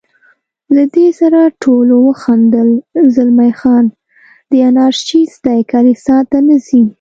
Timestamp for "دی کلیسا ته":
5.45-6.37